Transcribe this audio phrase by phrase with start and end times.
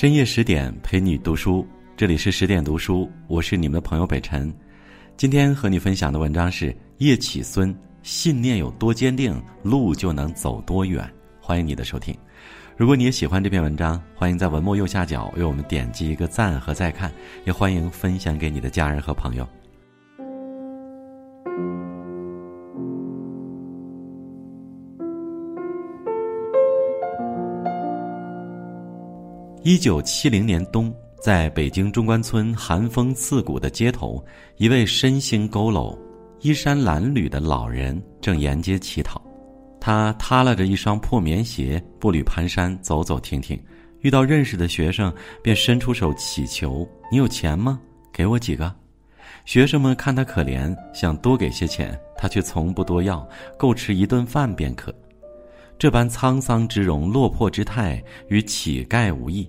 [0.00, 1.62] 深夜十点陪你读书，
[1.94, 4.50] 这里是十点读书，我是你们的朋友北辰。
[5.14, 11.06] 今天和你分享的文章是叶启孙：信念有多坚定，路就能走多远。
[11.38, 12.16] 欢迎你的收听。
[12.78, 17.12] 如果你也喜欢这篇文章，欢迎在文末右下角为我们点击一个赞和再看，
[17.44, 19.46] 也欢迎分享给你的家人和朋友。
[29.70, 30.92] 一九七零年冬，
[31.22, 34.20] 在北京中关村寒风刺骨的街头，
[34.56, 35.96] 一位身形佝偻、
[36.40, 39.22] 衣衫褴褛的老人正沿街乞讨。
[39.80, 43.56] 他耷拉着一双破棉鞋，步履蹒跚，走走停停。
[44.00, 47.80] 遇到认识的学生，便伸出手乞求：“你有钱吗？
[48.12, 48.74] 给我几个。”
[49.46, 53.24] 学生们看他可怜，想多给些钱，他却从不多要，
[53.56, 54.92] 够吃一顿饭便可。
[55.78, 59.48] 这般沧桑之容、落魄之态，与乞丐无异；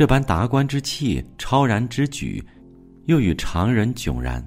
[0.00, 2.42] 这般达观之气、超然之举，
[3.04, 4.42] 又与常人迥然。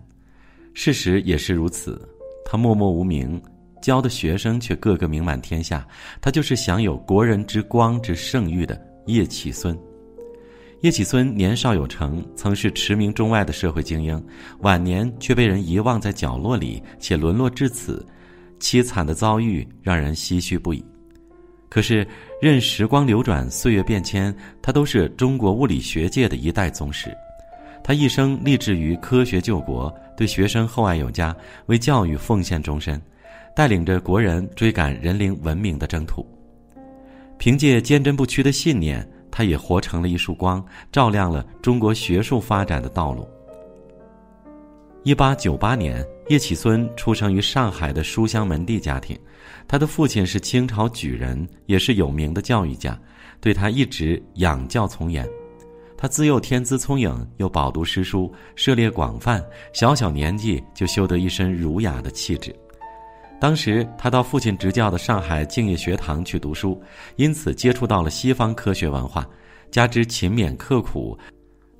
[0.73, 2.09] 事实也是如此。
[2.43, 3.39] 他默默无名，
[3.79, 5.87] 教的学生却个个名满天下。
[6.19, 9.77] 他就是享有“国人之光”之盛誉的叶启孙。
[10.81, 14.19] 叶启孙年少有成，曾是驰名中外的社会精英，
[14.61, 18.03] 晚年却被人遗忘在角落里，且沦落至此，
[18.59, 20.83] 凄惨的遭遇让人唏嘘不已。
[21.73, 22.07] 可是，
[22.39, 27.11] 任时光流转，岁月变迁，他都是中国物理学界的一代宗师。
[27.83, 31.35] 他一生立志于科学救国，对学生厚爱有加，
[31.65, 33.01] 为教育奉献终身，
[33.55, 36.23] 带领着国人追赶人灵文明的征途。
[37.39, 43.27] 凭借坚贞不屈的信念，他也活成了一束光，照亮了中国学术发展的道路。
[45.01, 49.17] 一八九八年，叶启孙出生于上海的书香门第家庭，
[49.67, 52.99] 他的父亲是清朝举人，也是有名的教育家，
[53.39, 55.27] 对他一直养教从严。
[55.97, 59.43] 他自幼天资聪颖，又饱读诗书，涉猎广泛，
[59.73, 62.55] 小小年纪就修得一身儒雅的气质。
[63.39, 66.81] 当时他到父亲执教的上海敬业学堂去读书，
[67.15, 69.27] 因此接触到了西方科学文化，
[69.71, 71.17] 加之勤勉刻苦，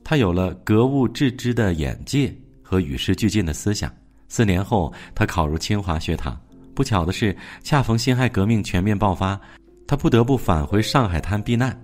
[0.04, 2.34] 他有了格物致知的眼界。
[2.66, 3.94] 和与时俱进的思想。
[4.28, 6.36] 四年后，他考入清华学堂。
[6.74, 9.40] 不巧的是，恰逢辛亥革命全面爆发，
[9.88, 11.78] 他不得不返回上海滩避难。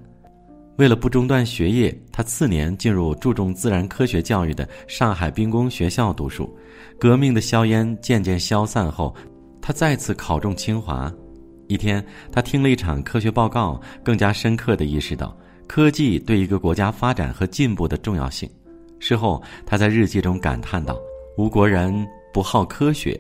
[0.77, 6.49] 为了不中断学业，他次年进入注重自然科学教育的上海兵工学校读书。
[6.97, 9.13] 革命的硝烟渐渐消散后，
[9.61, 11.11] 他再次考中清华。
[11.67, 18.49] 一天，他听了一场科学报告，更加深刻地意识到科技对一个国家发展和进步的重要性。
[18.99, 20.97] 事后，他在日记中感叹道
[21.37, 23.19] ：“吾国人不好科学，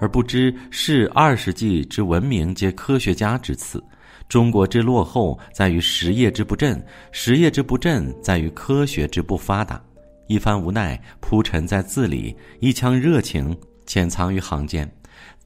[0.00, 3.82] 而不知是二十纪之文明皆科学家之赐。
[4.28, 9.82] 中国之落后在于实业之不振，实业之不振在于科学之不发达。
[10.26, 14.90] 一番无奈铺陈在字里，一腔热情潜藏于行间。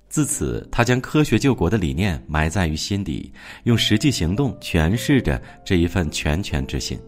[0.09, 3.33] 自此，他将科学救国的理念埋在于心底，
[3.63, 6.99] 用实际行动诠释着这一份拳拳之心。”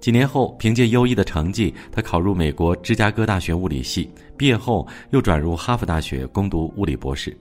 [0.00, 4.10] 几年后，凭借优异的成绩，他考入美国芝加哥大学物理系。
[4.36, 7.36] 毕业后，又转入哈佛大学攻读物理博士。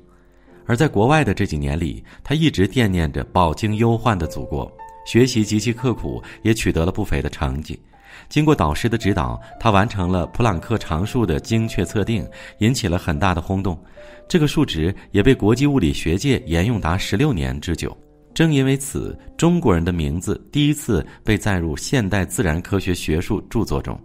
[0.66, 4.70] 而在国外的这几年里，他一直惦念着饱经忧患的祖国，
[5.06, 7.80] 学习极其刻苦，也取得了不菲的成绩。
[8.28, 12.28] 经过导师的指导，他完成了普朗克常数的精确测定，
[12.58, 13.82] 引起了很大的轰动。
[14.28, 17.98] 这个数值也被国际物理学界沿用达十六年之久。
[18.40, 24.00] 正因为此，中国人的名字第一次被载入现代自然科学学术著作中。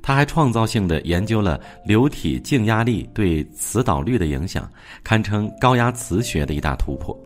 [0.00, 4.70] 他还创造性的研究了流体静压力对磁导率的影响，
[5.02, 7.20] 堪称高压磁学的一大突破。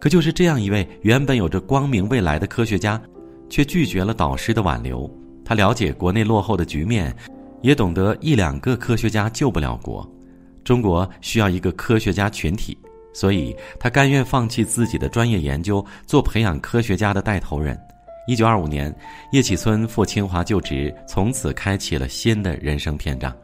[0.00, 3.00] 可就是这样一位原本有着光明未来的科学家，
[3.48, 5.08] 却拒绝了导师的挽留。
[5.44, 7.14] 他了解国内落后的局面，
[7.60, 10.04] 也懂得一两个科学家救不了国，
[10.64, 12.76] 中国需要一个科学家群体。
[13.12, 17.78] 所以，他甘愿放弃自己的专业研究，做培养科学家的带头人。
[18.26, 18.94] 一九二五年，
[19.32, 23.36] 叶启孙赴清华就职，从此开启了新的人生篇章。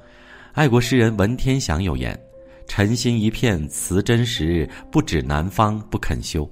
[0.52, 2.18] 爱国诗人文天祥有言
[2.66, 6.48] ：“诚心一片辞真实，不止南方不肯休。”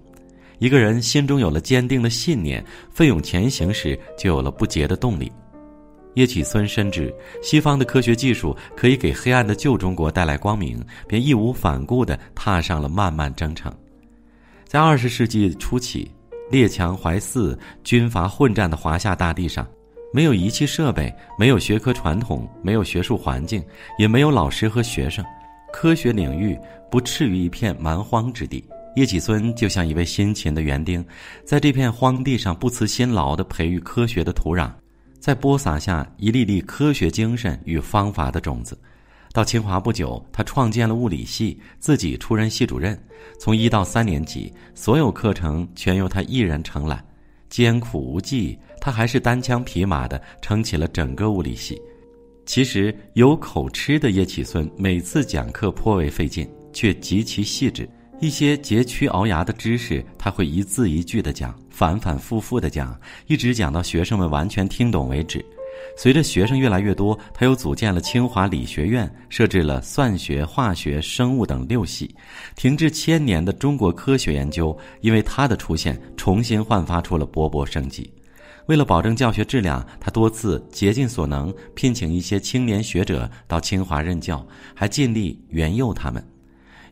[0.59, 5.31] 一个人心中有了坚定的信念，奋勇前行时，就有了不竭的动力。
[6.17, 13.71] 叶启孙深知西方的科学技术可以给黑暗的旧中国带来光明，便义无反顾地踏上了漫漫征程。
[14.65, 16.11] 在二十世纪初起，
[16.51, 19.67] 列强怀四、军阀混战的华夏大地上，
[20.11, 23.63] 没有仪器设备，没有学科传统，没有学术环境，
[23.99, 25.23] 也没有老师和学生，
[25.71, 26.59] 科学领域
[26.91, 28.65] 不至于一片蛮荒之地。
[28.97, 31.05] 叶启孙就像一位辛勤的园丁，
[31.45, 34.71] 在这片荒地上不辞辛劳地培育科学的土壤。
[35.27, 38.79] 在播撒下一粒粒科学精神与方法的种子。
[39.33, 42.97] 到清华不久，他创建了物理系，自己出任系主任。
[43.41, 47.05] 从一到三年级，所有课程全由他一人承揽。
[47.51, 51.77] 艰苦无计，他还是单枪匹马的撑起了整个物理系。
[52.45, 57.91] 其实有口吃的叶启孙，每次讲课颇为费劲，却极其细致。
[58.21, 65.45] 一些佶屈聱牙的知识，他会一字一句的讲，反反复复的讲，一直讲到学生们完全听懂为止。
[65.95, 72.15] 随着学生越来越多，他又组建了清华理学院，设置了算学、化学、生物等六系。
[72.55, 78.11] 停滞千年的中国科学研究，因为他的出现，重新焕发出了勃勃生机。
[78.69, 84.45] 为了保证教学质量，他多次竭尽所能聘请一些青年学者到清华任教，
[84.75, 86.27] 还尽力援诱他们。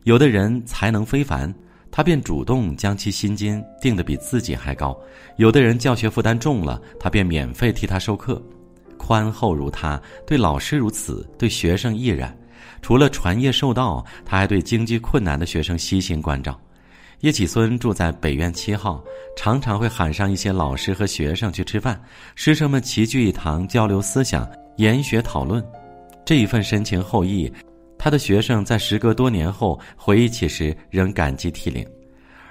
[0.03, 1.51] 有的人才能非凡，
[1.95, 4.93] 他便主动将其薪金定得比自己还高；
[5.37, 8.43] 有的人教学负担重了，他便免费替他授课。
[8.97, 9.97] 宽厚如他，
[10.27, 12.37] 对老师如此，对学生亦然。
[12.81, 16.59] 除了传业授道，他还对经济困难的学生悉心关照。
[17.21, 19.01] 叶启孙住在北苑七号，
[19.37, 21.97] 常常会喊上一些老师和学生去吃饭，
[22.35, 24.45] 师生们齐聚一堂，交流思想，
[24.75, 25.63] 研学讨论。
[26.25, 27.49] 这一份深情厚谊。
[28.05, 31.83] 他的学生在时隔多年后回忆起时，仍感激涕零。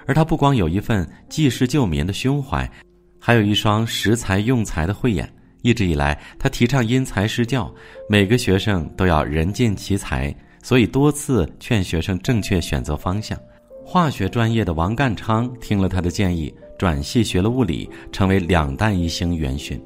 [0.05, 2.69] 而他不光有一份济世救民的胸怀，
[3.17, 5.33] 还有一双识才用才的慧眼。
[5.61, 7.73] 一直以来，他提倡因材施教，
[8.09, 13.39] 每个学生都要人尽其才，所以多次劝学生正确选择方向。
[13.85, 19.81] 化学专业的王干昌听了他的建议，转系学了物理，成为两弹一星元勋。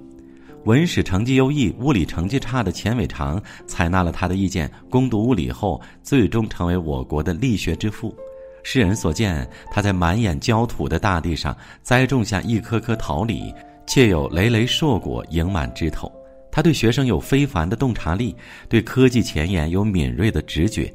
[0.66, 8.16] 文史成绩优异、物理成绩差的钱伟长采纳了他的意见，攻读物理后，最终成为我国的力学之父。
[8.62, 13.54] 世人所见，他在满眼焦土的大地上栽种下一颗颗桃李，
[13.88, 16.12] 却有累累硕果盈满枝头。
[16.52, 18.36] 他对学生有非凡的洞察力，
[18.68, 20.94] 对科技前沿有敏锐的直觉，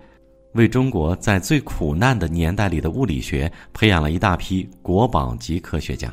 [0.53, 6.13] 为中国在最苦难的年代里的物理学培养了一大批国宝级科学家。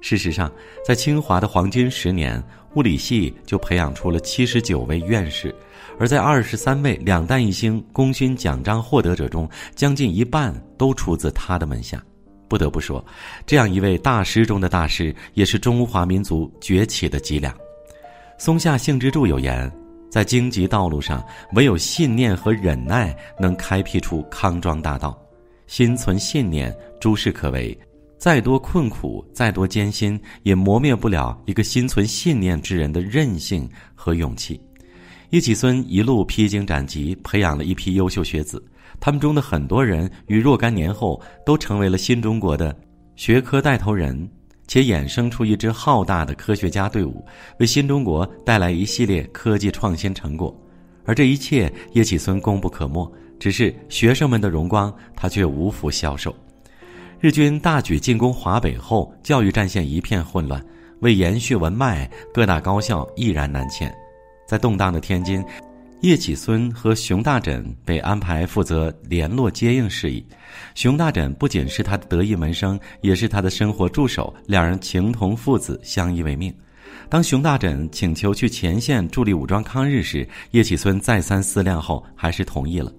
[0.00, 0.50] 事实上，
[0.86, 2.42] 在清华的黄金十年，
[2.74, 5.54] 物理系就培养出了七十九位院士，
[5.98, 12.00] 而在二十三位两弹一星功勋奖章获得者中，将近一半都出自他的门下。
[12.48, 13.04] 不得不说，
[13.44, 17.52] 这样一位大师中的大师，也是中华民族崛起的脊梁。
[18.38, 19.68] 松下幸之助有言
[20.08, 25.20] ：“在荆棘道路上，唯有信念和忍耐能开辟出康庄大道。
[25.66, 27.76] 心存信念，诸事可为。”
[28.18, 34.60] 再多困苦，再多艰辛，也磨灭不了一个心存信念之人的韧性和勇气。
[35.30, 38.64] 叶启孙一路披荆斩棘，培养了一批优秀学子。
[38.98, 42.74] 他们中的很多人于若干年后都成为了新中国的
[43.16, 44.28] 学科带头人，
[44.66, 47.22] 且衍生出一支浩大的科学家队伍，
[47.58, 50.56] 为新中国带来一系列科技创新成果。
[51.04, 53.12] 而这一切，叶启孙功不可没。
[53.38, 56.34] 只是学生们的荣光，他却无福消受。
[57.18, 60.62] 日军大举进攻华北后，教育战线一片混乱。
[61.00, 63.92] 为延续文脉，各大高校毅然南迁。
[64.46, 65.42] 在动荡的天津，
[66.02, 70.24] 叶启孙和熊大枕被安排负责联络接应事宜。
[70.74, 76.54] 熊大枕不仅是他的得意门生，也是他的生活助手，两人情同父子，相依为命。
[77.08, 82.92] 当熊大枕请求去前线助力武装抗日时，叶启孙再三思量后，还是同意了。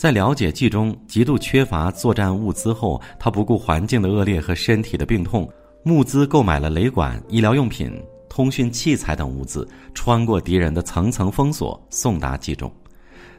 [0.00, 5.46] 在了解冀中极度缺乏作战物资后，他不顾环境的恶劣和身体的病痛，
[5.82, 7.92] 募资购买了雷管、医疗用品、
[8.26, 12.72] 通讯器材等物资，穿过敌人的层层封锁，送达冀中。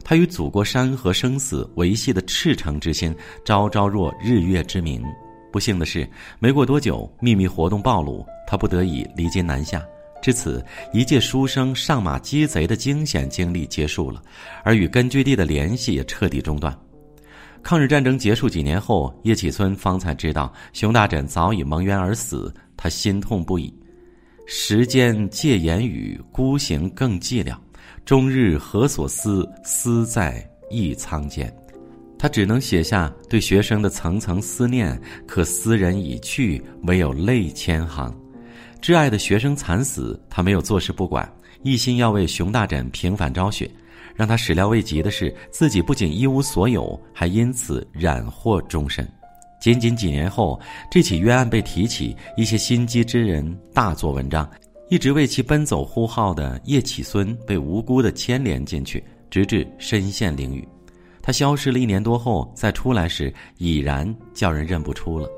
[0.04, 3.12] 他与祖国山河生死维系的赤诚之心，
[3.44, 5.02] 昭昭若日月之明。
[5.50, 9.82] 不幸的是，没过多久，秘密活动暴露，他不得已离京南下。
[10.22, 14.22] 至此，一介书生上马击贼的惊险经历结束了，
[14.62, 16.74] 而与根据地的联系也彻底中断。
[17.60, 23.74] 抗日战争结束几年后，叶启孙方才知道熊大枕早已蒙冤而死，他心痛不已。
[24.46, 27.56] 时间借言语，孤行更寂寥。
[28.04, 29.48] 终日何所思？
[29.64, 31.52] 思在亦苍间。
[32.16, 38.16] 他只能写下对学生的层层思念，可思人已去，唯有泪千行。
[38.82, 43.70] 挚爱的学生惨死，他没有坐视不管，一心要为熊大枕平反昭雪。
[44.16, 49.08] 让他始料未及的是，自己不仅一无所有，还因此染祸终身。
[49.60, 50.60] 仅仅几年后，
[50.90, 54.50] 这起冤案被提起，一些心机之人大做文章，
[54.90, 60.66] 一直为其奔走呼号的叶启孙被无辜的牵连进去，直至身陷囹圄。
[61.22, 65.30] 他消失了一年多后，再出来时，已然叫人认不出了。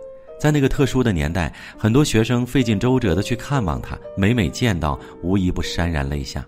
[0.45, 6.45] 在那个特殊的年代，很多学生费尽周折的去看望他，每每见到，无一不潸然泪下。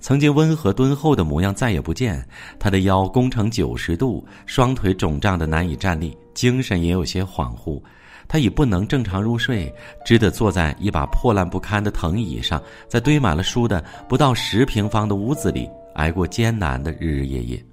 [0.00, 2.20] 曾经温和敦厚的模样再也不见，
[2.58, 7.80] 他的腰弓成九十度，双腿肿胀的难以站立，精神也有些恍惚。
[8.26, 9.72] 他已不能正常入睡，
[10.04, 17.64] 只得坐在一把破烂不堪的藤椅上，在堆满了书的不到十平方的屋子里挨过艰难的日日夜夜。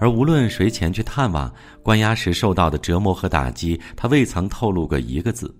[0.00, 1.52] 而无论谁前去探望，
[1.82, 5.54] 关押时受到的折磨和打击，他未曾透露过一个字。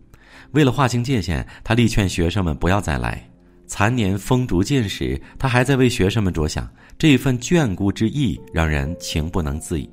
[0.53, 3.23] 为了划清界限，他力劝学生们不要再来。
[3.67, 6.69] 残年风烛尽时，他还在为学生们着想，
[6.99, 9.89] 这份眷顾之意让人情不能自已。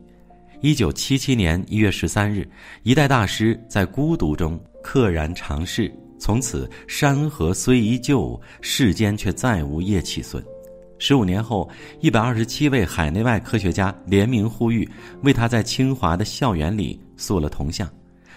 [0.62, 2.50] 一九七七年一月十三日，
[2.82, 5.94] 一代大师在孤独中溘然长逝。
[6.18, 10.44] 从此，山河虽依旧，世间却再无叶企孙。
[11.00, 14.88] 十五年后，一百二十七位海内外科学家联名呼吁，
[15.22, 17.88] 为他在清华的校园里塑了铜像。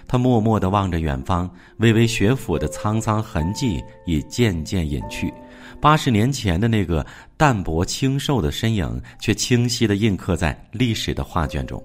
[0.07, 1.49] 他默默地望着远方，
[1.79, 5.33] 巍巍学府的沧桑痕迹已渐渐隐去。
[5.81, 11.83] 八十年前的那个淡泊清瘦的身影，却清晰地印刻在历史的画卷中。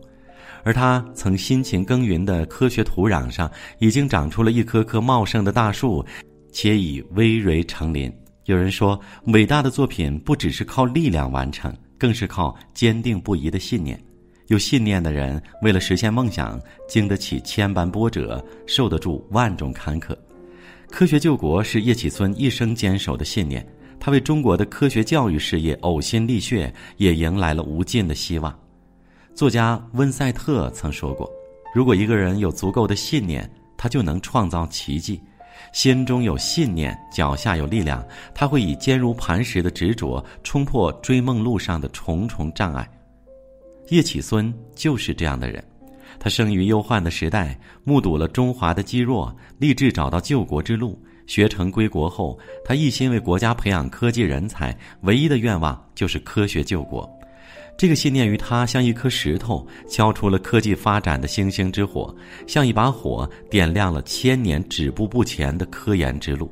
[0.64, 6.04] 而他曾辛勤耕耘的科学土壤上，已经长出了一棵棵茂盛的大树，
[6.52, 8.12] 且已葳蕤成林。
[8.46, 14.00] 有人说，伟大的作品不只是靠力量完成，更是靠坚定不移的信念。
[14.48, 20.16] 有信念的人，为了实现梦想，经得起千般波折，受得住万种坎坷。
[20.92, 23.66] 科学救国是叶企孙一生坚守的信念，
[24.00, 28.56] 他为中国的科学教育事业呕心沥血，也迎来了无尽的希望。
[29.34, 31.28] 作家温塞特曾说过
[31.74, 35.20] ：“如果一个人有足够的信念，他就能创造奇迹。”
[35.72, 42.90] 心中有信念，脚下有力量，他会以坚如磐石的执着冲破追梦路上的重重障碍。
[43.90, 45.64] 叶企孙就是这样的人，
[46.20, 51.00] 他生于忧患的时代，目睹了中华的积弱，立志找到救国之路。
[51.28, 57.15] 学成归国后，他一心为国家培养科技人才，唯一的愿望就是科学救国。
[57.78, 62.16] 这个信念于他像一颗石头，敲出了科技发展的星星之火，
[62.48, 66.50] 像一把火点亮了千年止步不前的科研之路。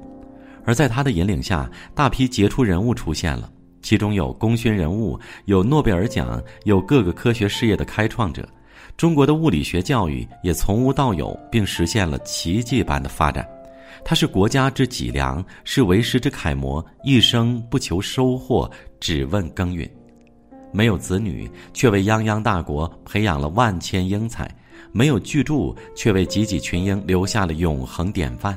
[0.65, 3.50] 而在他的引领下，大批杰出人物出现了，
[3.82, 8.48] 其中有功勋人物，有诺贝尔奖，有各个科学事业的开创者。
[8.98, 13.48] 中国的物理学教育也从无到有，并实现了奇迹般的发展。
[14.06, 19.89] 他是国家之脊梁，是为师之楷模，一生不求收获，只问耕耘。
[20.74, 24.46] 没有子女，却为泱泱大国培养了万千英才；
[24.92, 28.53] 没有巨著，却为济济群英留下了永恒典范；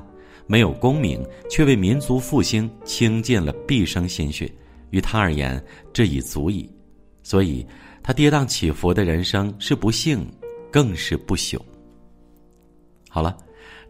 [0.46, 4.50] 没有功名，却为民族复兴倾尽了毕生心血。
[4.90, 6.68] 于他而言，这已足矣。
[7.22, 7.66] 所以，
[8.02, 10.26] 他跌宕起伏的人生是不幸，
[10.72, 11.60] 更是不朽。
[13.10, 13.36] 好了，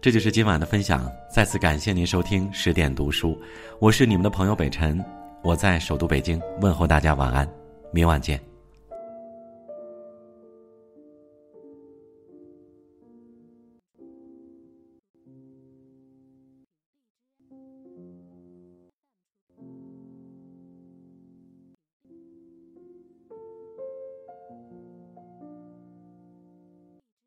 [0.00, 1.09] 这就是今晚的分享。
[1.33, 3.38] 再次感谢您收听十点读书，
[3.78, 5.04] 我是你们的朋友北辰，
[5.42, 7.65] 我在首都北京问候大家晚安。
[7.93, 8.55] 明晚见。